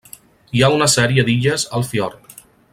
Hi 0.59 0.63
ha 0.63 0.69
una 0.77 0.87
sèrie 0.93 1.27
d'illes 1.29 1.69
al 1.81 1.87
fiord. 1.93 2.39